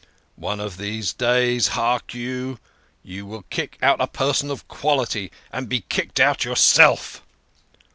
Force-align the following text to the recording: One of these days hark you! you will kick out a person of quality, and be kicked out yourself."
One 0.41 0.59
of 0.59 0.77
these 0.77 1.13
days 1.13 1.67
hark 1.77 2.15
you! 2.15 2.57
you 3.03 3.27
will 3.27 3.43
kick 3.51 3.77
out 3.83 4.01
a 4.01 4.07
person 4.07 4.49
of 4.49 4.67
quality, 4.67 5.31
and 5.53 5.69
be 5.69 5.81
kicked 5.81 6.19
out 6.19 6.43
yourself." 6.43 7.21